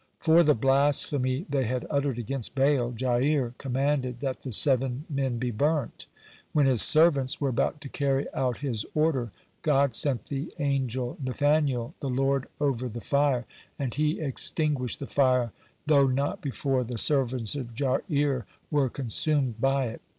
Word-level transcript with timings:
For 0.17 0.41
the 0.41 0.55
blasphemy 0.55 1.45
they 1.47 1.65
had 1.65 1.85
uttered 1.87 2.17
against 2.17 2.55
Baal, 2.55 2.91
Jair 2.91 3.53
commanded 3.59 4.19
that 4.21 4.41
the 4.41 4.51
seven 4.51 5.05
men 5.11 5.37
be 5.37 5.51
burnt. 5.51 6.07
When 6.53 6.65
his 6.65 6.81
servants 6.81 7.39
were 7.39 7.49
about 7.49 7.81
to 7.81 7.87
carry 7.87 8.25
out 8.33 8.57
his 8.65 8.83
order, 8.95 9.31
God 9.61 9.93
sent 9.93 10.25
the 10.25 10.51
angel 10.57 11.17
Nathaniel, 11.23 11.93
the 11.99 12.09
lord 12.09 12.47
over 12.59 12.89
the 12.89 12.99
fire, 12.99 13.45
and 13.77 13.93
he 13.93 14.19
extinguished 14.19 14.99
the 15.01 15.05
fire 15.05 15.51
though 15.85 16.07
not 16.07 16.41
before 16.41 16.83
the 16.83 16.97
servants 16.97 17.53
of 17.53 17.75
Jair 17.75 18.45
were 18.71 18.89
consumed 18.89 19.61
by 19.61 19.85
it. 19.85 20.01